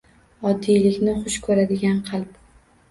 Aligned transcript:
Oddiylikni 0.51 1.15
xush 1.21 1.39
ko‘radigan 1.47 2.05
qalb 2.11 2.43